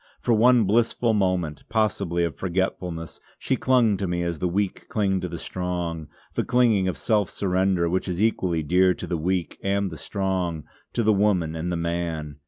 [0.19, 5.21] For one blissful moment, possibly of forgetfulness, she clung to me as the weak cling
[5.21, 9.59] to the strong, the clinging of self surrender which is equally dear to the weak
[9.61, 12.37] and the strong, to the woman and the man.